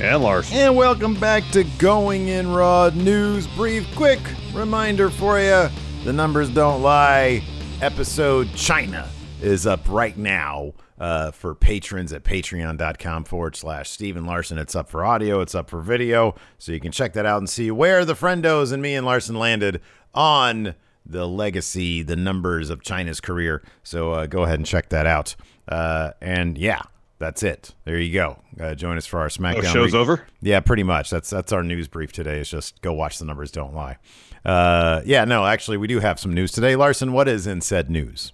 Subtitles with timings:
[0.00, 0.50] And Lars.
[0.50, 3.86] And welcome back to Going in Raw News Brief.
[3.94, 4.20] Quick
[4.54, 5.68] reminder for you
[6.04, 7.42] the numbers don't lie.
[7.82, 9.06] Episode Chyna
[9.42, 14.56] is up right now uh, for patrons at patreon.com forward slash Stephen Larson.
[14.56, 16.34] It's up for audio, it's up for video.
[16.56, 19.38] So you can check that out and see where the friendos and me and Larson
[19.38, 19.82] landed
[20.14, 23.62] on the legacy, the numbers of Chyna's career.
[23.82, 25.36] So uh, go ahead and check that out.
[25.68, 26.82] Uh, and yeah,
[27.20, 27.74] that's it.
[27.84, 28.38] There you go.
[28.58, 29.58] Uh, join us for our SmackDown.
[29.58, 30.26] Oh, show's re- over.
[30.40, 31.10] Yeah, pretty much.
[31.10, 32.40] That's that's our news brief today.
[32.40, 33.52] Is just go watch the numbers.
[33.52, 33.98] Don't lie.
[34.44, 36.74] Uh, yeah, no, actually, we do have some news today.
[36.74, 38.32] Larson, what is in said news?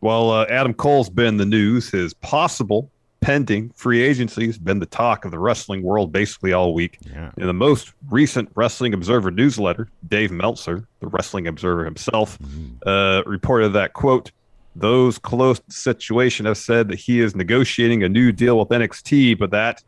[0.00, 1.90] Well, uh, Adam Cole's been the news.
[1.90, 6.74] His possible pending free agency has been the talk of the wrestling world basically all
[6.74, 6.98] week.
[7.14, 7.30] Yeah.
[7.36, 12.38] In the most recent Wrestling Observer newsletter, Dave Meltzer, the Wrestling Observer himself,
[12.84, 14.32] uh, reported that quote.
[14.74, 18.68] Those close to the situation have said that he is negotiating a new deal with
[18.68, 19.82] NXT, but that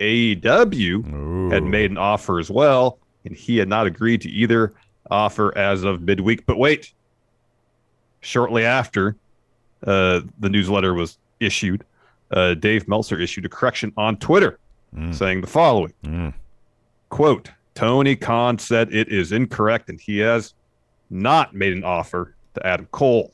[0.00, 4.72] AEW had made an offer as well, and he had not agreed to either
[5.10, 6.46] offer as of midweek.
[6.46, 6.92] But wait,
[8.20, 9.16] shortly after
[9.86, 11.84] uh, the newsletter was issued,
[12.30, 14.58] uh, Dave Meltzer issued a correction on Twitter
[14.96, 15.14] Mm.
[15.14, 16.32] saying the following Mm.
[17.10, 20.54] quote, Tony Khan said it is incorrect and he has
[21.10, 23.30] not made an offer to Adam Cole.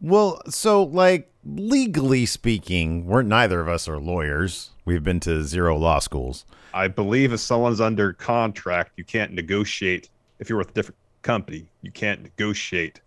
[0.00, 4.70] Well, so like legally speaking, we're neither of us are lawyers.
[4.84, 6.44] We've been to zero law schools.
[6.74, 10.10] I believe if someone's under contract, you can't negotiate.
[10.38, 13.00] If you're with a different company, you can't negotiate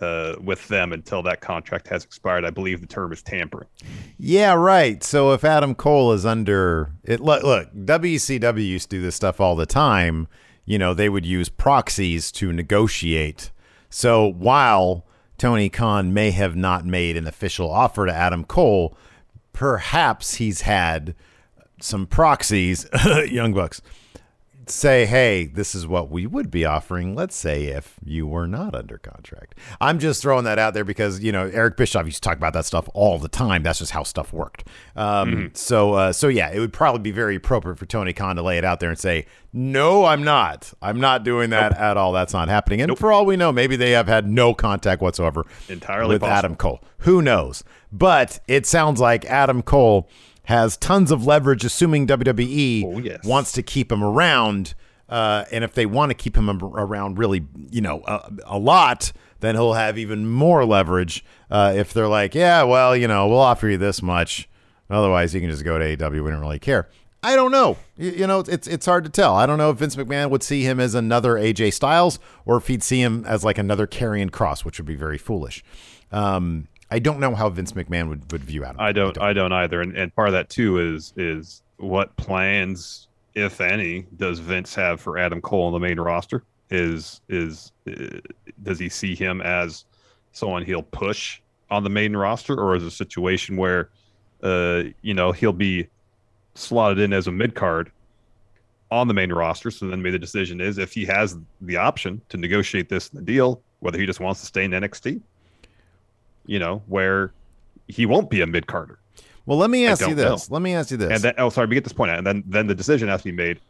[0.00, 2.44] uh, with them until that contract has expired.
[2.44, 3.68] I believe the term is tampering.
[4.18, 5.02] Yeah, right.
[5.02, 9.40] So if Adam Cole is under it, look, look, WCW used to do this stuff
[9.40, 10.28] all the time.
[10.64, 13.52] You know, they would use proxies to negotiate.
[13.88, 15.05] So while
[15.38, 18.96] Tony Khan may have not made an official offer to Adam Cole,
[19.52, 21.14] perhaps he's had
[21.80, 22.86] some proxies,
[23.28, 23.82] Young Bucks,
[24.68, 27.14] say, hey, this is what we would be offering.
[27.14, 29.54] Let's say if you were not under contract.
[29.80, 32.52] I'm just throwing that out there because, you know, Eric Bischoff used to talk about
[32.54, 33.62] that stuff all the time.
[33.62, 34.66] That's just how stuff worked.
[34.96, 38.42] Um, So, uh, so yeah, it would probably be very appropriate for Tony Khan to
[38.42, 40.72] lay it out there and say, no, I'm not.
[40.82, 42.12] I'm not doing that at all.
[42.12, 42.80] That's not happening.
[42.82, 46.36] And for all we know, maybe they have had no contact whatsoever Entirely with possible.
[46.38, 46.84] Adam Cole.
[46.98, 47.64] Who knows?
[47.92, 50.08] But it sounds like Adam Cole
[50.46, 53.24] has tons of leverage, assuming WWE Oh, yes.
[53.24, 54.74] wants to keep him around.
[55.08, 59.12] Uh, and if they want to keep him around really, you know, a, a lot,
[59.40, 61.24] then he'll have even more leverage.
[61.50, 64.48] Uh, if they're like, yeah, well, you know, we'll offer you this much.
[64.90, 66.24] Otherwise, you can just go to AEW.
[66.24, 66.88] We don't really care.
[67.22, 67.76] I don't know.
[67.96, 69.34] You, you know, it's it's hard to tell.
[69.34, 72.68] I don't know if Vince McMahon would see him as another AJ Styles or if
[72.68, 75.64] he'd see him as like another Karrion Kross, which would be very foolish.
[76.12, 78.80] Um, I don't know how Vince McMahon would, would view Adam.
[78.80, 79.80] I don't, I don't either.
[79.80, 85.00] And, and part of that too is is what plans, if any, does Vince have
[85.00, 86.44] for Adam Cole on the main roster?
[86.70, 88.18] Is is uh,
[88.62, 89.84] does he see him as
[90.32, 91.40] someone he'll push
[91.70, 93.90] on the main roster, or is a situation where,
[94.42, 95.88] uh, you know, he'll be
[96.54, 97.90] slotted in as a mid card
[98.90, 99.70] on the main roster?
[99.70, 103.18] So then maybe the decision is if he has the option to negotiate this in
[103.18, 105.20] the deal, whether he just wants to stay in NXT.
[106.46, 107.32] You know, where
[107.88, 108.98] he won't be a mid Carter.
[109.46, 110.50] Well, let me ask you this.
[110.50, 111.10] Let me ask you this.
[111.10, 113.20] And then, oh, sorry, we get this point out, and then then the decision has
[113.20, 113.60] to be made: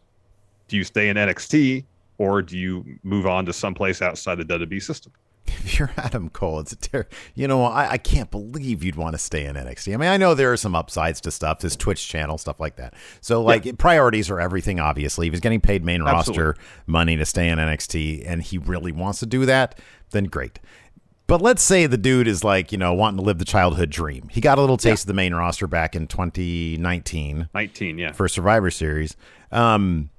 [0.68, 1.84] do you stay in NXT
[2.18, 5.12] or do you move on to someplace outside the WWE system?
[5.46, 9.14] if you're Adam Cole, it's a ter- you know, I, I can't believe you'd want
[9.14, 9.94] to stay in NXT.
[9.94, 12.76] I mean, I know there are some upsides to stuff, his Twitch channel, stuff like
[12.76, 12.94] that.
[13.20, 13.72] So, like, yeah.
[13.78, 15.26] priorities are everything, obviously.
[15.26, 16.44] If he's getting paid main Absolutely.
[16.44, 19.78] roster money to stay in NXT and he really wants to do that,
[20.10, 20.58] then great.
[21.26, 24.28] But let's say the dude is like, you know, wanting to live the childhood dream.
[24.30, 25.04] He got a little taste yeah.
[25.04, 27.48] of the main roster back in 2019.
[27.52, 28.12] 19, yeah.
[28.12, 29.16] For Survivor Series.
[29.50, 30.10] Um,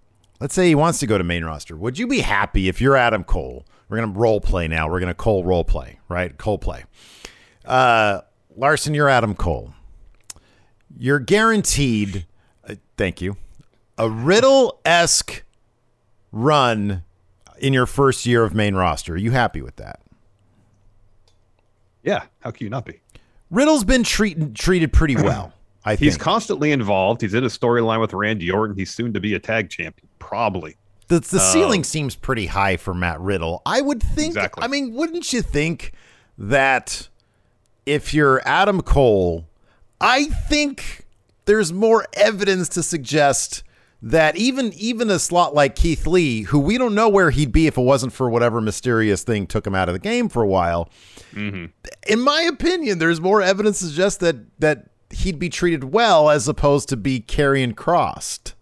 [0.42, 1.78] let's say he wants to go to main roster.
[1.78, 3.66] Would you be happy if you're Adam Cole?
[3.88, 4.90] We're going to role play now.
[4.90, 6.38] We're going to Cole role play, right?
[6.38, 6.84] Cole play.
[7.64, 8.22] Uh,
[8.56, 9.74] Larson, you're Adam Cole.
[10.98, 12.26] You're guaranteed,
[12.68, 13.38] uh, thank you,
[13.98, 15.44] a Riddle esque
[16.32, 17.04] run
[17.60, 19.14] in your first year of main roster.
[19.14, 20.02] Are you happy with that?
[22.08, 23.02] Yeah, how can you not be?
[23.52, 25.54] Riddle's been treated treated pretty well.
[25.84, 26.06] I think.
[26.06, 27.22] He's constantly involved.
[27.22, 28.78] He's in a storyline with Randy Orton.
[28.78, 30.78] He's soon to be a tag champion, probably.
[31.10, 33.62] The the um, ceiling seems pretty high for Matt Riddle.
[33.66, 34.30] I would think.
[34.30, 34.64] Exactly.
[34.64, 35.92] I mean, wouldn't you think
[36.38, 37.10] that
[37.86, 39.46] if you're Adam Cole,
[40.00, 41.06] I think
[41.46, 43.64] there's more evidence to suggest
[44.02, 47.68] that even even a slot like Keith Lee, who we don't know where he'd be
[47.68, 50.48] if it wasn't for whatever mysterious thing took him out of the game for a
[50.48, 50.90] while.
[51.34, 51.66] Mm-hmm.
[52.08, 56.48] In my opinion, there's more evidence to suggest that that he'd be treated well as
[56.48, 58.56] opposed to be Karrion crossed.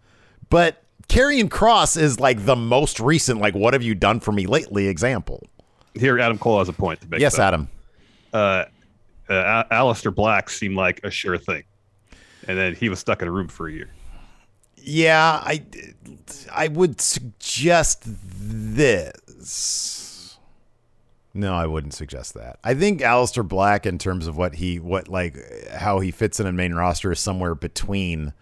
[0.50, 4.48] But Karrion Kross is like the most recent, like, what have you done for me
[4.48, 5.44] lately example.
[5.94, 7.20] Here, Adam Cole has a point to make.
[7.20, 7.70] Yes, Adam.
[8.34, 8.66] Uh,
[9.30, 11.64] uh, Aleister Black seemed like a sure thing.
[12.48, 13.90] And then he was stuck in a room for a year.
[14.88, 15.66] Yeah, I,
[16.54, 20.38] I would suggest this.
[21.34, 22.60] No, I wouldn't suggest that.
[22.64, 25.38] I think Aleister Black, in terms of what he, what like
[25.72, 28.34] how he fits in a main roster, is somewhere between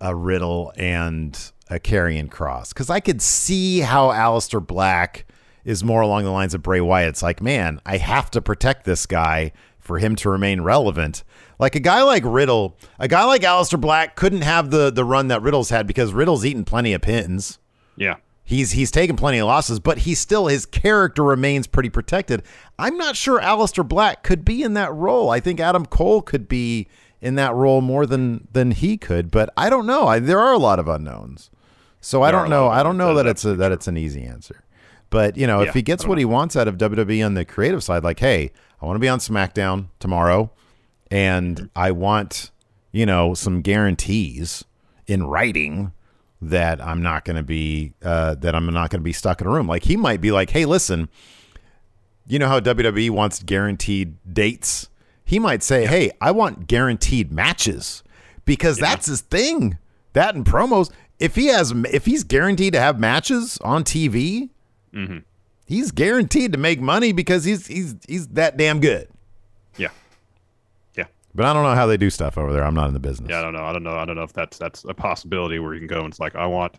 [0.00, 1.34] a Riddle and
[1.70, 2.68] a Karrion Kross.
[2.68, 5.24] because I could see how Aleister Black
[5.64, 7.08] is more along the lines of Bray Wyatt.
[7.08, 9.52] It's like, man, I have to protect this guy
[9.82, 11.24] for him to remain relevant.
[11.58, 15.28] Like a guy like Riddle, a guy like Aleister Black couldn't have the the run
[15.28, 17.58] that Riddle's had because Riddle's eaten plenty of pins.
[17.96, 18.16] Yeah.
[18.44, 22.42] He's he's taken plenty of losses, but he still his character remains pretty protected.
[22.78, 25.30] I'm not sure Aleister Black could be in that role.
[25.30, 26.88] I think Adam Cole could be
[27.20, 29.30] in that role more than than he could.
[29.30, 30.06] But I don't know.
[30.06, 31.50] I, there are a lot of unknowns,
[32.00, 32.68] so I don't know.
[32.68, 34.64] I don't know that it's a, that it's an easy answer.
[35.08, 36.20] But you know, yeah, if he gets what know.
[36.20, 38.50] he wants out of WWE on the creative side, like, hey,
[38.82, 40.50] I want to be on SmackDown tomorrow,
[41.10, 42.50] and I want
[42.90, 44.64] you know some guarantees
[45.06, 45.92] in writing
[46.40, 49.46] that I'm not going to be uh, that I'm not going to be stuck in
[49.46, 49.68] a room.
[49.68, 51.08] Like he might be like, hey, listen,
[52.26, 54.88] you know how WWE wants guaranteed dates
[55.32, 58.02] he might say, "Hey, I want guaranteed matches."
[58.44, 58.90] Because yeah.
[58.90, 59.78] that's his thing.
[60.12, 60.90] That and promos.
[61.18, 64.50] If he has if he's guaranteed to have matches on TV,
[64.92, 65.18] mm-hmm.
[65.66, 69.08] He's guaranteed to make money because he's he's he's that damn good.
[69.76, 69.88] Yeah.
[70.96, 71.06] Yeah.
[71.34, 72.64] But I don't know how they do stuff over there.
[72.64, 73.30] I'm not in the business.
[73.30, 73.64] Yeah, I don't know.
[73.64, 73.96] I don't know.
[73.96, 76.36] I don't know if that's that's a possibility where you can go and it's like
[76.36, 76.76] I want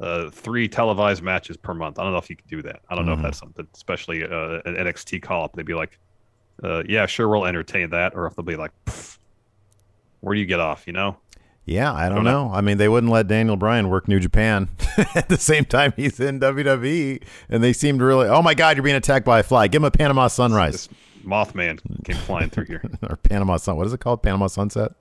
[0.00, 1.98] uh, three televised matches per month.
[1.98, 2.80] I don't know if you can do that.
[2.88, 3.06] I don't mm-hmm.
[3.06, 3.24] know if mm-hmm.
[3.24, 5.54] that's something, especially uh, an NXT call up.
[5.54, 5.98] They'd be like,
[6.64, 8.14] uh, yeah, sure, we'll entertain that.
[8.14, 8.72] Or if they'll be like,
[10.20, 10.86] where do you get off?
[10.86, 11.16] You know?
[11.64, 12.48] Yeah, I don't, don't know.
[12.48, 12.54] know.
[12.54, 14.68] I mean, they wouldn't let Daniel Bryan work New Japan
[15.14, 18.28] at the same time he's in WWE, and they seemed really.
[18.28, 19.68] Oh my God, you're being attacked by a fly.
[19.68, 20.88] Give him a Panama Sunrise.
[20.88, 20.88] This
[21.24, 22.82] Mothman came flying through here.
[23.08, 23.76] or Panama Sun.
[23.76, 24.22] What is it called?
[24.22, 24.92] Panama Sunset.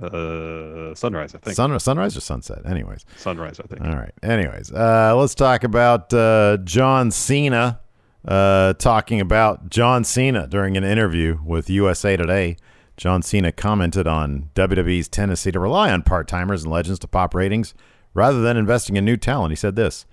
[0.00, 1.56] Uh, sunrise, I think.
[1.56, 2.64] Sun, sunrise or sunset?
[2.64, 3.80] Anyways, sunrise, I think.
[3.80, 4.12] All right.
[4.22, 7.80] Anyways, uh, let's talk about uh, John Cena
[8.24, 12.56] uh, talking about John Cena during an interview with USA Today.
[12.98, 17.32] John Cena commented on WWE's tendency to rely on part timers and legends to pop
[17.32, 17.72] ratings
[18.12, 19.52] rather than investing in new talent.
[19.52, 20.04] He said this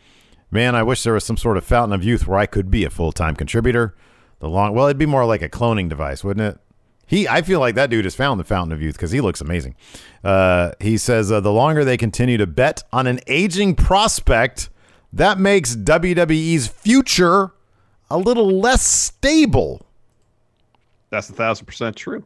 [0.51, 2.86] Man, I wish there was some sort of fountain of youth where I could be
[2.86, 3.96] a full time contributor.
[4.39, 6.62] The long, well, it'd be more like a cloning device, wouldn't it?
[7.08, 9.42] He, I feel like that dude has found the fountain of youth because he looks
[9.42, 9.75] amazing.
[10.24, 14.70] Uh, he says uh, the longer they continue to bet on an aging prospect,
[15.12, 17.51] that makes WWE's future
[18.12, 19.86] a little less stable.
[21.10, 22.24] That's a thousand percent true.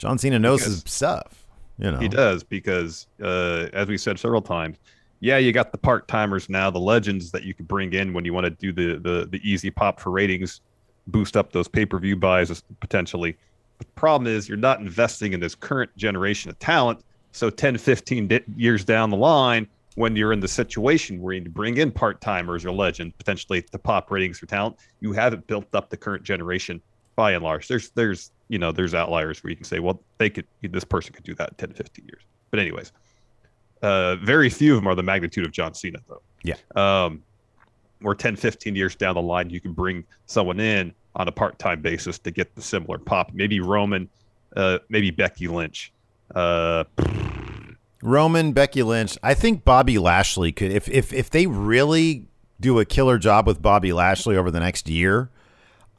[0.00, 1.46] John Cena knows because his stuff.
[1.78, 4.78] You know he does because, uh, as we said several times,
[5.20, 8.24] yeah, you got the part timers now, the legends that you could bring in when
[8.24, 10.62] you want to do the the the easy pop for ratings,
[11.06, 13.36] boost up those pay per view buys potentially.
[13.78, 17.02] But the problem is you're not investing in this current generation of talent.
[17.32, 21.42] So 10, 15 di- years down the line, when you're in the situation where you
[21.42, 25.72] bring in part timers or legend potentially to pop ratings for talent, you haven't built
[25.74, 26.82] up the current generation
[27.16, 27.68] by and large.
[27.68, 31.14] There's there's you know there's outliers where you can say, well, they could this person
[31.14, 32.22] could do that in 10 to 15 years.
[32.50, 32.92] But anyways,
[33.80, 36.20] uh, very few of them are the magnitude of John Cena though.
[36.42, 36.56] Yeah.
[36.74, 37.22] Um,
[38.02, 41.58] or 10, 15 years down the line, you can bring someone in on a part
[41.58, 43.30] time basis to get the similar pop.
[43.32, 44.08] Maybe Roman,
[44.56, 45.92] uh, maybe Becky Lynch.
[46.34, 46.84] Uh,
[48.02, 49.16] Roman, Becky Lynch.
[49.22, 52.26] I think Bobby Lashley could if if if they really
[52.58, 55.30] do a killer job with Bobby Lashley over the next year,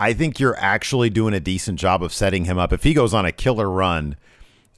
[0.02, 2.74] I think you're actually doing a decent job of setting him up.
[2.74, 4.16] If he goes on a killer run,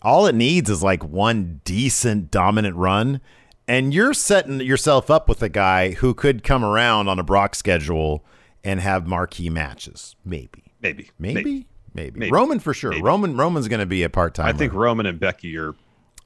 [0.02, 3.22] all it needs is like one decent dominant run
[3.68, 7.56] and you're setting yourself up with a guy who could come around on a Brock
[7.56, 8.26] schedule
[8.64, 10.16] and have marquee matches.
[10.26, 10.64] Maybe.
[10.82, 11.12] Maybe.
[11.18, 11.36] Maybe.
[11.36, 11.68] Maybe.
[11.94, 12.20] Maybe.
[12.20, 12.32] maybe.
[12.32, 12.92] Roman for sure.
[12.92, 13.04] Maybe.
[13.04, 14.48] Roman Roman's going to be a part time.
[14.48, 15.76] I think Roman and Becky are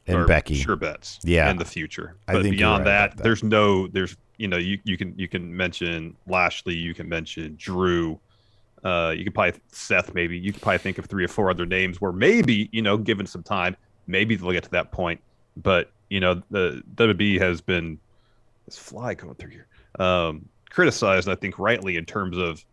[0.08, 1.20] and Becky sure bets.
[1.24, 1.52] Yeah.
[1.52, 2.16] In the future.
[2.26, 5.56] But beyond right that, that, there's no there's you know you you can you can
[5.56, 8.20] mention Lashley, you can mention Drew.
[8.88, 10.38] Uh, you could probably Seth maybe.
[10.38, 13.26] You could probably think of three or four other names where maybe you know given
[13.26, 13.76] some time,
[14.08, 15.20] maybe they'll get to that point.
[15.58, 18.00] But you know, the WB has been
[18.66, 19.68] this fly going through here,
[20.00, 22.64] um, criticized, I think rightly, in terms of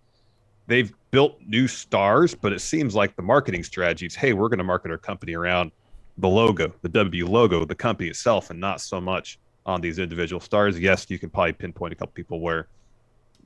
[0.68, 4.59] they've built new stars, but it seems like the marketing strategy is, hey, we're going
[4.59, 5.73] to market our company around
[6.18, 10.38] the logo, the W logo, the company itself, and not so much on these individual
[10.38, 10.78] stars.
[10.78, 12.68] Yes, you can probably pinpoint a couple people where,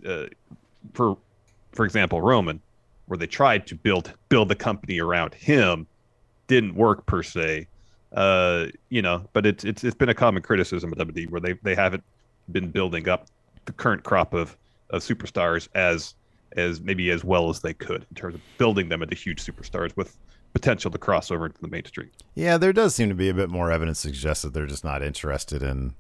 [0.06, 0.26] uh,
[0.92, 1.16] for
[1.72, 2.60] for example, Roman,
[3.06, 5.86] where they tried to build build the company around him,
[6.46, 7.66] didn't work per se.
[8.12, 11.54] Uh, you know, but it's it's it's been a common criticism of WWE where they
[11.62, 12.04] they haven't
[12.50, 13.26] been building up
[13.66, 14.56] the current crop of
[14.90, 16.14] of superstars as
[16.56, 19.94] as maybe as well as they could in terms of building them into huge superstars
[19.96, 20.16] with
[20.54, 22.10] potential to cross over into the mainstream.
[22.34, 24.84] Yeah, there does seem to be a bit more evidence to suggest that they're just
[24.84, 25.94] not interested in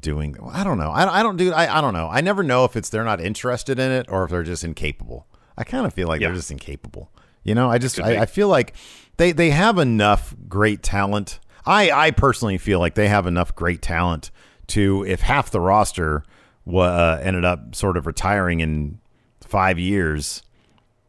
[0.00, 0.36] doing.
[0.50, 0.90] I don't know.
[0.90, 1.52] I, I don't do.
[1.52, 2.08] I, I don't know.
[2.10, 5.26] I never know if it's they're not interested in it or if they're just incapable.
[5.56, 6.28] I kind of feel like yeah.
[6.28, 7.10] they're just incapable.
[7.44, 8.74] You know, I just I, I, feel like
[9.16, 11.40] they they have enough great talent.
[11.66, 14.30] I I personally feel like they have enough great talent
[14.68, 16.24] to if half the roster
[16.72, 19.00] uh, ended up sort of retiring in
[19.40, 20.42] five years,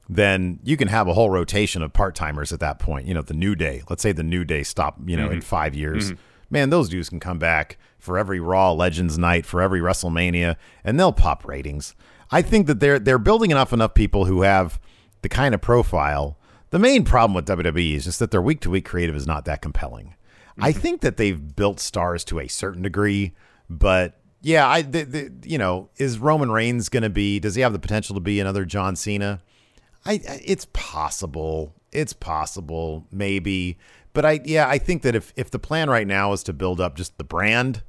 [0.10, 3.08] then you can have a whole rotation of part timers at that point.
[3.08, 3.84] You know, the new day.
[3.90, 4.98] Let's say the new day stop.
[5.06, 5.36] You know, mm-hmm.
[5.36, 6.12] in five years.
[6.12, 6.22] Mm-hmm.
[6.54, 11.00] Man, those dudes can come back for every Raw Legends night, for every WrestleMania, and
[11.00, 11.96] they'll pop ratings.
[12.32, 14.80] I think that they're they're building enough enough people who have
[15.22, 16.38] the kind of profile
[16.74, 19.46] the main problem with WWE is just that their week to week creative is not
[19.46, 20.08] that compelling.
[20.08, 20.64] Mm-hmm.
[20.64, 23.36] I think that they've built stars to a certain degree,
[23.70, 27.40] but yeah, I the, the, you know, is Roman Reigns going to be?
[27.40, 29.44] Does he have the potential to be another John Cena?
[30.04, 31.76] I it's possible.
[31.92, 33.78] It's possible, maybe.
[34.14, 36.80] But I yeah, I think that if if the plan right now is to build
[36.80, 37.82] up just the brand,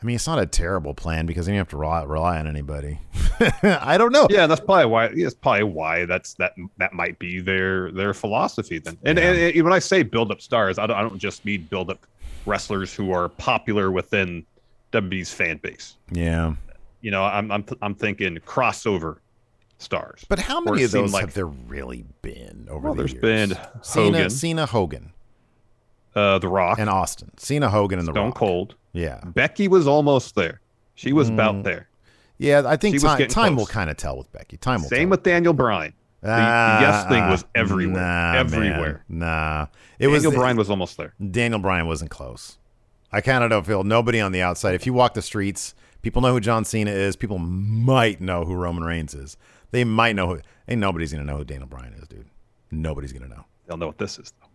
[0.00, 2.46] I mean, it's not a terrible plan because then you have to rely, rely on
[2.46, 3.00] anybody.
[3.62, 4.28] I don't know.
[4.30, 5.08] Yeah, that's probably why.
[5.08, 6.52] That's probably why that's that.
[6.76, 8.96] That might be their their philosophy then.
[9.04, 9.30] And, yeah.
[9.30, 11.90] and, and when I say build up stars, I don't, I don't just mean build
[11.90, 12.06] up
[12.46, 14.46] wrestlers who are popular within
[14.92, 15.96] WWE's fan base.
[16.12, 16.54] Yeah.
[17.00, 19.18] You know, I'm I'm I'm thinking crossover
[19.78, 20.24] stars.
[20.28, 23.20] But how many of those like, have there really been over well, the there's years?
[23.22, 25.12] been Cena, Hogan, Cena, Hogan,
[26.14, 27.30] uh, The Rock, and Austin.
[27.38, 28.34] Cena, Hogan, and The Stone Rock.
[28.34, 28.74] Cold.
[28.92, 29.20] Yeah.
[29.24, 30.60] Becky was almost there.
[30.94, 31.34] She was mm.
[31.34, 31.88] about there.
[32.38, 34.56] Yeah, I think time, time will kind of tell with Becky.
[34.56, 34.88] Time will.
[34.88, 35.92] Same with Daniel Bryan.
[36.20, 38.02] The, uh, the yes thing was everywhere.
[38.02, 39.04] Nah, everywhere.
[39.08, 39.18] Man.
[39.18, 39.62] Nah.
[39.98, 41.14] It Daniel was Daniel Bryan was almost there.
[41.30, 42.58] Daniel Bryan wasn't close.
[43.12, 44.74] I kind of don't feel nobody on the outside.
[44.74, 47.16] If you walk the streets, people know who John Cena is.
[47.16, 49.36] People might know who Roman Reigns is.
[49.70, 50.40] They might know who.
[50.68, 52.28] Ain't nobody's gonna know who Daniel Bryan is, dude.
[52.70, 53.44] Nobody's gonna know.
[53.66, 54.48] They'll know what this is though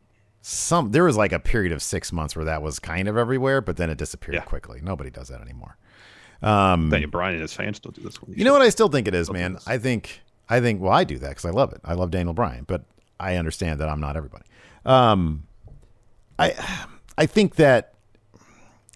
[0.45, 3.61] some there was like a period of six months where that was kind of everywhere,
[3.61, 4.41] but then it disappeared yeah.
[4.41, 4.81] quickly.
[4.83, 5.77] Nobody does that anymore.
[6.41, 8.21] Um, Daniel Bryan and his fans still do this.
[8.21, 8.31] One.
[8.31, 9.57] You, you know what I still think it is, man.
[9.65, 11.79] I think I think well, I do that because I love it.
[11.85, 12.83] I love Daniel Bryan, but
[13.21, 14.43] I understand that I'm not everybody.
[14.85, 15.47] Um,
[16.37, 16.53] I
[17.17, 17.93] I think that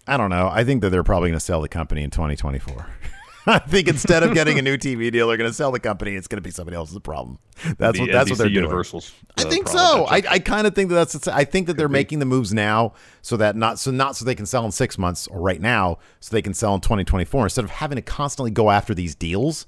[0.06, 0.50] I don't know.
[0.52, 2.86] I think that they're probably going to sell the company in 2024.
[3.50, 6.14] I think instead of getting a new TV deal, they're going to sell the company.
[6.14, 7.38] It's going to be somebody else's problem.
[7.78, 9.24] That's what that's NBC what they're Universal's, doing.
[9.38, 10.04] I uh, think so.
[10.04, 11.26] I, I kind of think that that's.
[11.28, 11.94] I think that Could they're be.
[11.94, 14.98] making the moves now so that not so not so they can sell in six
[14.98, 18.50] months or right now so they can sell in 2024 instead of having to constantly
[18.50, 19.66] go after these deals.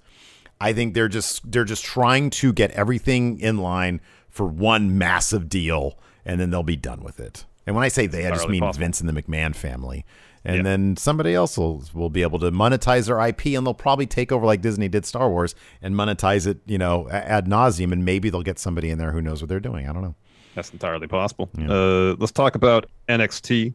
[0.60, 5.48] I think they're just they're just trying to get everything in line for one massive
[5.48, 7.46] deal, and then they'll be done with it.
[7.70, 8.80] And when I say they, I just mean possible.
[8.84, 10.04] Vince and the McMahon family
[10.44, 10.62] and yeah.
[10.62, 14.32] then somebody else will will be able to monetize their IP, and they'll probably take
[14.32, 18.30] over like Disney did Star Wars and monetize it, you know, ad nauseum, and maybe
[18.30, 19.88] they'll get somebody in there who knows what they're doing.
[19.88, 20.14] I don't know.
[20.54, 21.50] That's entirely possible.
[21.56, 21.70] Yeah.
[21.70, 23.74] Uh, let's talk about NXT.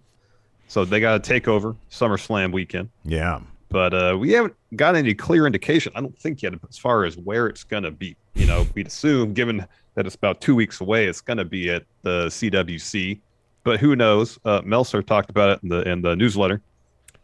[0.68, 2.90] So they got a takeover SummerSlam weekend.
[3.04, 3.42] Yeah.
[3.70, 5.92] But uh, we haven't got any clear indication.
[5.96, 8.16] I don't think yet as far as where it's going to be.
[8.34, 11.70] You know, we'd assume, given that it's about two weeks away, it's going to be
[11.70, 13.20] at the CWC
[13.66, 14.40] but who knows?
[14.46, 16.62] Uh, Meltzer talked about it in the in the newsletter.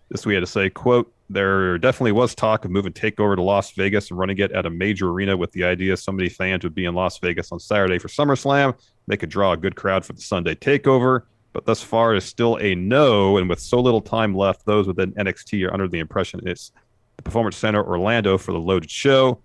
[0.10, 3.72] This we had to say, quote, there definitely was talk of moving Takeover to Las
[3.72, 6.76] Vegas and running it at a major arena with the idea so many fans would
[6.76, 8.78] be in Las Vegas on Saturday for SummerSlam.
[9.08, 11.22] They could draw a good crowd for the Sunday Takeover.
[11.54, 13.38] But thus far it's still a no.
[13.38, 16.72] And with so little time left, those within NXT are under the impression it's
[17.18, 19.40] the Performance Center Orlando for the loaded show.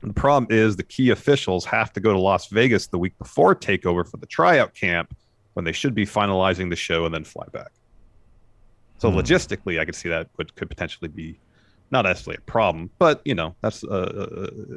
[0.00, 3.18] And the problem is the key officials have to go to Las Vegas the week
[3.18, 5.14] before Takeover for the tryout camp
[5.54, 7.70] when they should be finalizing the show and then fly back.
[8.98, 9.16] So Hmm.
[9.18, 11.40] logistically, I could see that would could potentially be
[11.90, 13.88] not necessarily a problem, but you know that's a,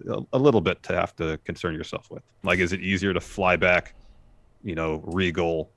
[0.09, 2.23] a, a little bit to have to concern yourself with.
[2.43, 3.95] Like, is it easier to fly back,
[4.61, 5.73] you know, Regal,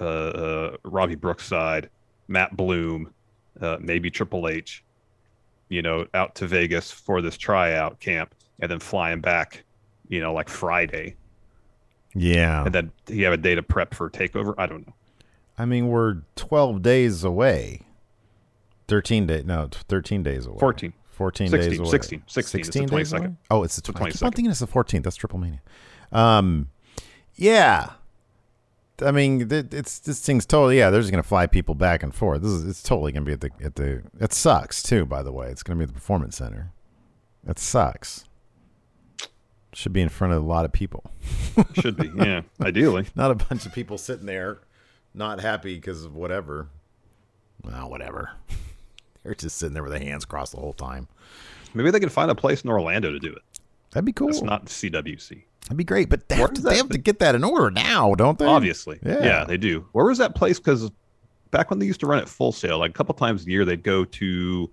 [0.00, 1.90] uh, uh, Robbie Brookside,
[2.28, 3.12] Matt Bloom,
[3.60, 4.84] uh, maybe Triple H,
[5.68, 9.64] you know, out to Vegas for this tryout camp, and then flying back,
[10.08, 11.16] you know, like Friday,
[12.14, 12.64] Yeah.
[12.64, 14.54] and then you have a day to prep for Takeover.
[14.58, 14.94] I don't know.
[15.58, 17.82] I mean, we're 12 days away.
[18.88, 19.44] 13 days.
[19.44, 20.58] No, 13 days away.
[20.58, 20.92] 14.
[21.10, 21.88] 14 16, days away.
[21.90, 23.18] 16, 16, it's the 16 days 22nd.
[23.18, 23.34] away?
[23.50, 24.34] Oh, it's the, The tw- I keep on 22nd.
[24.34, 25.02] thinking it's the 14th.
[25.04, 25.62] That's Triple Mania.
[26.12, 26.70] Um,
[27.36, 27.90] yeah.
[29.00, 30.90] I mean, it's this thing's totally yeah.
[30.90, 32.42] They're just gonna fly people back and forth.
[32.42, 34.02] This is it's totally gonna be at the at the.
[34.20, 35.04] It sucks too.
[35.04, 36.70] By the way, it's gonna be at the performance center.
[37.44, 38.24] It sucks.
[39.74, 41.10] Should be in front of a lot of people,
[41.80, 43.06] Should be, yeah, ideally.
[43.14, 44.58] not a bunch of people sitting there,
[45.12, 46.68] not happy because of whatever.
[47.62, 48.32] Well, whatever.
[49.24, 51.08] They're just sitting there with their hands crossed the whole time.
[51.72, 53.42] Maybe they could find a place in Orlando to do it.
[53.90, 54.28] That'd be cool.
[54.28, 55.42] It's not CWC.
[55.62, 58.14] That'd be great, but they, have to, they have to get that in order now,
[58.14, 58.44] don't they?
[58.44, 58.98] Obviously.
[59.04, 59.24] Yeah.
[59.24, 59.44] Yeah.
[59.44, 59.86] they do.
[59.92, 60.58] Where was that place?
[60.58, 60.90] Because
[61.50, 63.64] back when they used to run it Full Sail, like a couple times a year,
[63.64, 64.70] they'd go to,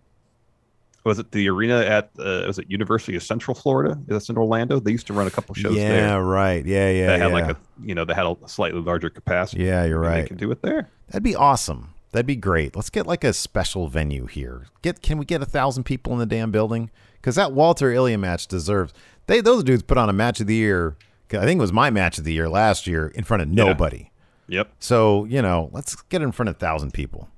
[1.03, 3.93] was it the arena at, uh, was it University of Central Florida?
[4.01, 4.79] Is that's in Orlando.
[4.79, 6.07] They used to run a couple shows yeah, there.
[6.07, 6.65] Yeah, right.
[6.65, 7.17] Yeah, yeah, yeah.
[7.17, 9.63] had like a, you know, they had a slightly larger capacity.
[9.63, 10.21] yeah, you're right.
[10.21, 10.89] They can do it there.
[11.07, 11.93] That'd be awesome.
[12.11, 12.75] That'd be great.
[12.75, 14.67] Let's get like a special venue here.
[14.81, 16.91] Get can we get a thousand people in the damn building?
[17.13, 18.93] Because that Walter Ilja match deserves.
[19.27, 20.97] They those dudes put on a match of the year.
[21.31, 23.63] I think it was my match of the year last year in front of Yeah.
[23.63, 24.11] nobody.
[24.47, 24.69] Yep.
[24.79, 27.29] So you know, let's get in front of a thousand people.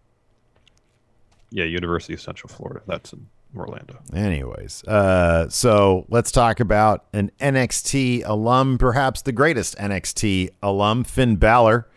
[1.51, 2.81] Yeah, University of Central Florida.
[2.87, 3.99] That's in Orlando.
[4.13, 11.35] Anyways, uh, so let's talk about an NXT alum, perhaps the greatest NXT alum, Finn
[11.35, 11.87] Balor.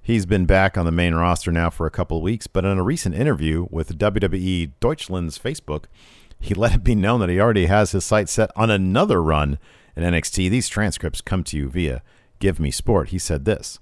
[0.00, 2.82] He's been back on the main roster now for a couple weeks, but in a
[2.82, 5.84] recent interview with WWE Deutschland's Facebook,
[6.38, 9.58] he let it be known that he already has his sights set on another run
[9.96, 10.50] in NXT.
[10.50, 12.02] These transcripts come to you via
[12.38, 13.08] Give Me Sport.
[13.08, 13.78] He said this.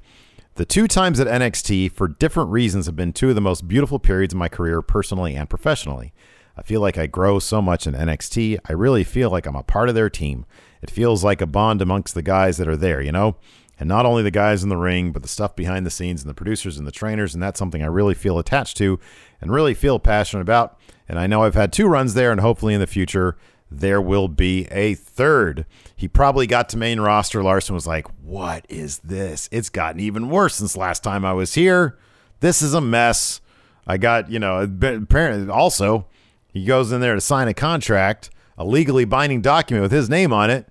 [0.54, 3.98] The two times at NXT, for different reasons, have been two of the most beautiful
[3.98, 6.12] periods of my career, personally and professionally.
[6.56, 8.58] I feel like I grow so much in NXT.
[8.68, 10.44] I really feel like I'm a part of their team.
[10.82, 13.36] It feels like a bond amongst the guys that are there, you know?
[13.78, 16.30] And not only the guys in the ring, but the stuff behind the scenes and
[16.30, 17.34] the producers and the trainers.
[17.34, 19.00] And that's something I really feel attached to
[19.40, 20.78] and really feel passionate about.
[21.08, 23.36] And I know I've had two runs there, and hopefully in the future,
[23.70, 25.66] there will be a third.
[25.96, 27.42] He probably got to main roster.
[27.42, 29.48] Larson was like, What is this?
[29.50, 31.98] It's gotten even worse since last time I was here.
[32.40, 33.40] This is a mess.
[33.86, 36.06] I got, you know, apparently also,
[36.52, 40.32] he goes in there to sign a contract, a legally binding document with his name
[40.32, 40.68] on it.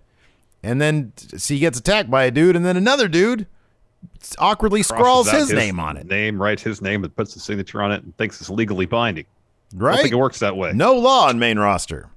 [0.63, 3.48] And then see, he gets attacked by a dude, and then another dude
[4.38, 6.06] awkwardly scrawls Crosses his, name on it.
[6.06, 9.26] Name, writes his name, and puts the signature on it, and thinks it's legally binding.
[9.74, 9.91] Right?
[9.91, 10.74] I don't think it works that way.
[10.74, 12.10] No law on main roster.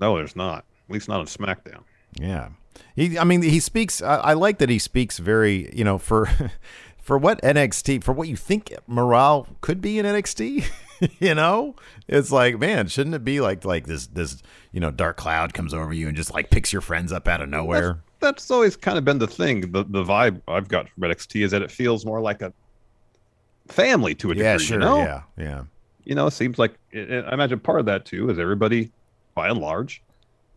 [0.00, 0.64] No, there's not.
[0.88, 1.82] At least not on SmackDown.
[2.14, 2.50] Yeah.
[2.94, 4.00] He, I mean, he speaks.
[4.00, 6.28] I, I like that he speaks very, you know, for
[7.02, 10.64] for what NXT, for what you think morale could be in NXT.
[11.18, 15.16] you know, it's like, man, shouldn't it be like like this this you know dark
[15.16, 18.00] cloud comes over you and just like picks your friends up out of nowhere?
[18.20, 19.72] That's always kind of been the thing.
[19.72, 22.52] The the vibe I've got from NXT is that it feels more like a
[23.68, 24.44] family to a degree.
[24.44, 24.76] Yeah, sure.
[24.76, 24.98] You know?
[24.98, 25.62] Yeah, yeah.
[26.04, 28.90] You know, it seems like I imagine part of that too is everybody,
[29.34, 30.02] by and large,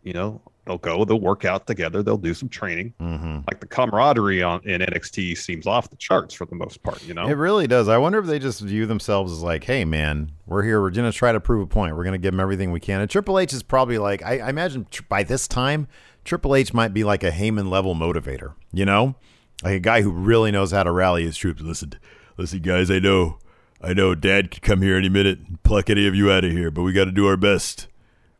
[0.03, 2.93] you know, they'll go, they'll work out together, they'll do some training.
[2.99, 7.03] hmm Like the camaraderie on in NXT seems off the charts for the most part.
[7.03, 7.87] You know, It really does.
[7.87, 10.81] I wonder if they just view themselves as like, hey, man, we're here.
[10.81, 11.95] We're to try to prove a point.
[11.95, 13.01] We're to give them everything we can.
[13.01, 15.87] And Triple H is probably like, I, I imagine tr- by this time,
[16.25, 19.15] Triple H might be like a Heyman level motivator, you know?
[19.63, 21.61] Like a guy who really knows how to rally his troops.
[21.61, 21.93] Listen,
[22.37, 23.37] listen, guys, I know,
[23.81, 26.51] I know dad could come here any minute and pluck any of you out of
[26.51, 27.87] here, but we got to do our best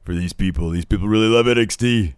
[0.03, 0.69] for these people.
[0.69, 2.15] These people really love NXT.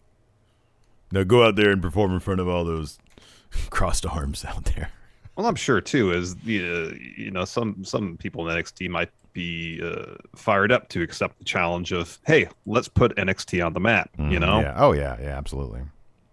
[1.12, 2.98] Now go out there and perform in front of all those
[3.69, 4.89] crossed arms out there.
[5.36, 9.10] Well, I'm sure too is the uh, you know some some people in NXT might
[9.34, 13.80] be uh, fired up to accept the challenge of hey, let's put NXT on the
[13.80, 14.12] map.
[14.17, 14.74] You know, Mm, Yeah.
[14.78, 15.17] Oh yeah.
[15.19, 15.38] Yeah.
[15.38, 15.82] Absolutely.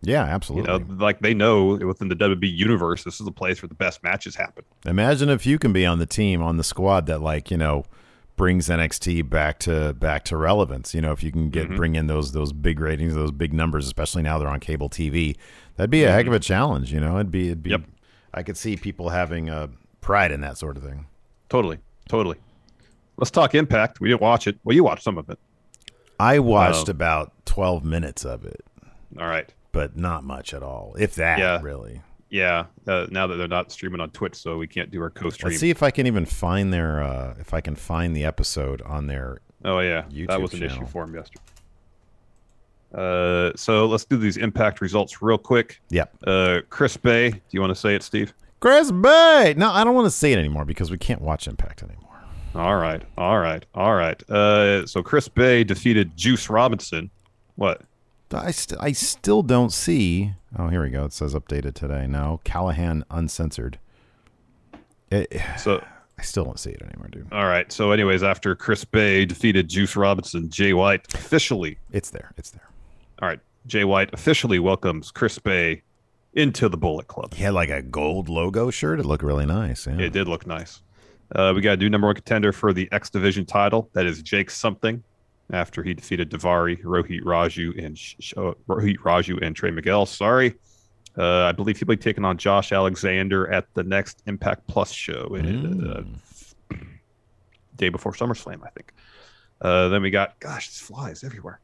[0.02, 0.24] Yeah.
[0.24, 0.70] absolutely.
[0.72, 3.74] you know, like they know within the WWE universe, this is the place where the
[3.74, 4.64] best matches happen.
[4.84, 7.84] Imagine if you can be on the team on the squad that like you know
[8.40, 10.94] brings NXT back to back to relevance.
[10.94, 11.76] You know, if you can get Mhm.
[11.76, 15.36] bring in those those big ratings, those big numbers, especially now they're on cable TV,
[15.76, 16.90] that'd be a heck of a challenge.
[16.90, 17.70] You know, it'd be it'd be.
[17.70, 17.82] Yep.
[18.32, 19.66] I could see people having uh,
[20.00, 21.04] pride in that sort of thing.
[21.50, 22.38] Totally, totally.
[23.18, 24.00] Let's talk Impact.
[24.00, 24.58] We didn't watch it.
[24.64, 25.38] Well, you watched some of it.
[26.18, 28.64] I watched Um, about twelve minutes of it,
[29.18, 29.52] All right.
[29.72, 31.60] but not much at all, if that Yeah.
[31.60, 32.00] really.
[32.30, 32.66] Yeah.
[32.86, 35.50] Uh, now that they're not streaming on Twitch, so we can't do our co-stream.
[35.50, 38.80] Let's see if I can even find their uh, if I can find the episode
[38.82, 39.40] on their.
[39.64, 40.76] Oh yeah, YouTube that was an channel.
[40.76, 41.42] issue for him yesterday.
[42.94, 45.80] Uh, so let's do these Impact results real quick.
[45.90, 46.16] Yep.
[46.26, 48.32] Uh, Chris Bey, do you want to say it, Steve?
[48.58, 49.54] Chris Bey.
[49.56, 52.06] No, I don't want to say it anymore because we can't watch Impact anymore.
[52.54, 54.20] All right, all right, all right.
[54.28, 57.10] Uh, so Chris Bey defeated Juice Robinson.
[57.54, 57.82] What?
[58.32, 60.32] I, st- I still don't see.
[60.58, 61.04] Oh, here we go.
[61.04, 62.06] It says updated today.
[62.06, 63.78] No, Callahan uncensored.
[65.10, 65.84] It, So
[66.18, 67.26] I still don't see it anymore, dude.
[67.32, 67.70] all right.
[67.72, 71.78] So anyways, after Chris Bey defeated Juice Robinson, Jay White officially.
[71.92, 72.32] It's there.
[72.36, 72.68] It's there.
[73.22, 75.82] All right, Jay White officially welcomes Chris Bey
[76.34, 77.34] into the Bullet Club.
[77.34, 79.00] He had like a gold logo shirt.
[79.00, 79.86] It looked really nice.
[79.86, 79.98] Yeah.
[79.98, 80.82] It did look nice.
[81.34, 83.88] Uh, we got a new number one contender for the X Division title.
[83.94, 85.02] That is Jake something.
[85.52, 90.06] After he defeated Davari, Rohit Raju, and Sh- uh, Rohit Raju and Trey Miguel.
[90.06, 90.54] Sorry,
[91.18, 95.36] uh, I believe he'll be taking on Josh Alexander at the next Impact Plus show,
[95.36, 96.02] uh,
[97.76, 98.92] day before SummerSlam, I think.
[99.60, 101.60] Uh, then we got, gosh, it's flies everywhere.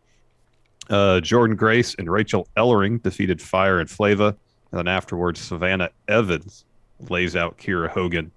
[0.90, 4.36] Uh, Jordynne Grace and Rachel Ellering defeated Fire and Flava.
[4.70, 6.64] And then afterwards, Savannah Evans
[7.08, 8.30] lays out Kiera Hogan.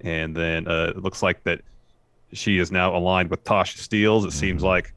[0.00, 1.60] And then uh, it looks like that
[2.32, 4.26] she is now aligned with Tasha Steelz.
[4.26, 4.92] It seems like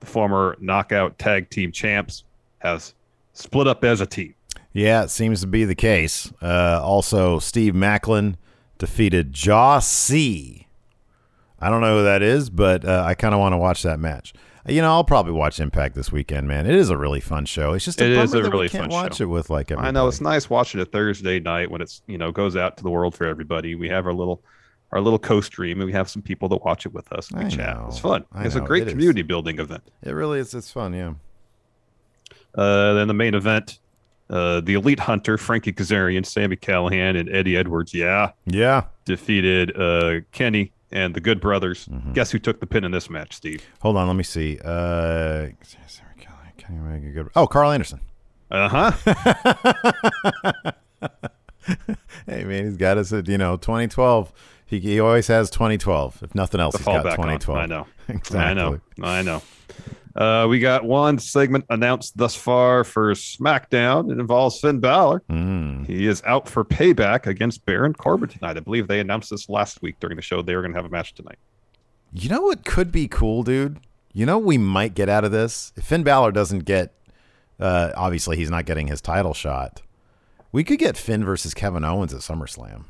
[0.00, 2.24] the former knockout tag team champs
[2.58, 2.94] has
[3.32, 4.34] split up as a team.
[4.72, 6.32] Yeah, it seems to be the case.
[6.40, 8.36] Uh, also, Steve Maclin
[8.78, 10.66] defeated Jaw C.
[11.60, 14.00] I don't know who that is, but uh, I kind of want to watch that
[14.00, 14.32] match.
[14.66, 16.66] You know, I'll probably watch Impact this weekend, man.
[16.66, 17.72] It is a really fun show.
[17.72, 19.24] It's just a It is a really we can't fun watch show.
[19.24, 19.88] it with like everybody.
[19.88, 22.82] I know it's nice watching it Thursday night when it's you know goes out to
[22.82, 23.74] the world for everybody.
[23.74, 24.40] We have our little
[24.92, 27.30] our little co-stream and we have some people that watch it with us.
[27.32, 27.76] We I chat.
[27.76, 27.86] know.
[27.88, 28.24] It's fun.
[28.32, 28.62] I it's know.
[28.62, 28.92] a great It is.
[28.92, 29.82] community building event.
[30.02, 30.52] It really is.
[30.54, 30.92] It's fun.
[30.94, 31.14] Yeah.
[32.54, 33.78] Uh, then the main event,
[34.28, 37.94] uh, the Elite Hunter, Frankie Kazarian, Sami Callihan, and Eddie Edwards.
[37.94, 38.84] Yeah, Yeah.
[39.06, 41.86] defeated uh, Kenny and the Good Brothers.
[41.88, 42.12] Mm-hmm.
[42.12, 43.64] Guess who took the pin in this match, Steve?
[43.80, 44.06] Hold on.
[44.06, 44.58] Let me see.
[44.62, 45.48] Uh,
[46.58, 47.28] can you make a good?
[47.34, 48.00] Oh, Karl Anderson.
[48.50, 50.72] Uh huh.
[52.26, 54.32] Hey man, he's got us at you know 2012.
[54.72, 56.22] He, he always has 2012.
[56.22, 57.48] If nothing else, he's got 2012.
[57.50, 57.62] on.
[57.62, 57.86] I know.
[58.08, 58.40] exactly.
[58.40, 58.80] I know.
[59.02, 59.42] I know.
[60.16, 64.10] Uh, we got one segment announced thus far for SmackDown.
[64.10, 65.22] It involves Finn Balor.
[65.28, 65.86] Mm.
[65.86, 68.56] He is out for payback against Baron Corbin tonight.
[68.56, 70.40] I believe they announced this last week during the show.
[70.40, 71.38] They were going to have a match tonight.
[72.14, 73.78] You know what could be cool, dude?
[74.14, 75.74] You know what we might get out of this?
[75.76, 76.94] If Finn Balor doesn't get,
[77.60, 79.82] uh, obviously he's not getting his title shot.
[80.50, 82.84] We could get Finn versus Kevin Owens at SummerSlam.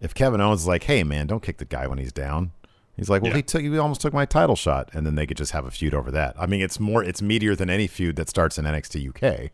[0.00, 2.52] If Kevin Owens is like, hey man, don't kick the guy when he's down.
[2.96, 3.36] He's like, well, Yeah.
[3.36, 5.70] he took, he almost took my title shot, and then they could just have a
[5.70, 6.34] feud over that.
[6.38, 9.50] I mean, it's more, it's meatier than any feud that starts in NXT UK.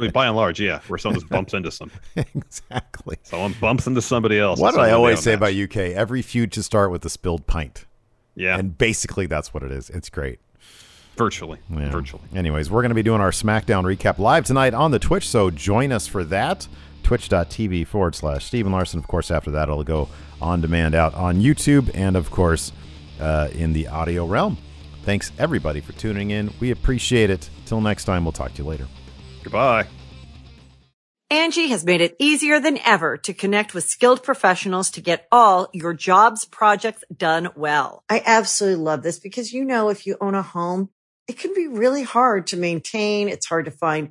[0.00, 3.16] Mean, by and large, yeah, where someone just bumps into some, exactly.
[3.24, 4.60] someone bumps into somebody else.
[4.60, 5.24] What do I always match.
[5.24, 5.76] say about UK?
[5.96, 7.86] Every feud should start with a spilled pint,
[8.36, 9.90] Yeah, and basically that's what it is.
[9.90, 10.38] It's great.
[11.16, 11.90] virtually, Yeah.
[11.90, 12.22] virtually.
[12.34, 15.50] Anyways, we're going to be doing our SmackDown recap live tonight on the Twitch, so
[15.50, 16.68] join us for that.
[17.02, 18.98] Twitch.tv forward slash Stephen Larson.
[18.98, 20.08] Of course, after that, it'll go
[20.40, 22.72] on demand out on YouTube and, of course,
[23.20, 24.58] uh, in the audio realm.
[25.02, 26.52] Thanks, everybody, for tuning in.
[26.60, 27.50] We appreciate it.
[27.66, 28.86] Till next time, we'll talk to you later.
[29.42, 29.86] Goodbye.
[31.32, 35.70] Angi has made it easier than ever to connect with skilled professionals to get all
[35.72, 38.04] your jobs projects done well.
[38.10, 40.90] I absolutely love this because, you know, if you own a home,
[41.26, 43.30] it can be really hard to maintain.
[43.30, 44.10] It's hard to find